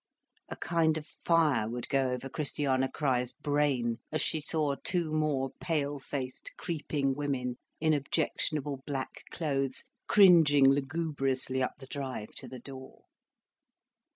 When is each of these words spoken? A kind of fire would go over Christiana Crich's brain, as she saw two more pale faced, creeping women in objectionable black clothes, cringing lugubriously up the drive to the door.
A 0.49 0.55
kind 0.55 0.97
of 0.97 1.05
fire 1.25 1.69
would 1.69 1.87
go 1.87 2.09
over 2.09 2.27
Christiana 2.27 2.89
Crich's 2.89 3.31
brain, 3.33 3.99
as 4.11 4.19
she 4.19 4.41
saw 4.41 4.73
two 4.83 5.13
more 5.13 5.51
pale 5.59 5.99
faced, 5.99 6.53
creeping 6.57 7.13
women 7.13 7.57
in 7.79 7.93
objectionable 7.93 8.81
black 8.87 9.21
clothes, 9.29 9.83
cringing 10.07 10.67
lugubriously 10.67 11.61
up 11.61 11.73
the 11.77 11.85
drive 11.85 12.29
to 12.37 12.47
the 12.47 12.57
door. 12.57 13.03